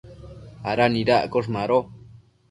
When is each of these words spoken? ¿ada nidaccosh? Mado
¿ada 0.69 0.85
nidaccosh? 0.93 1.49
Mado 1.55 1.79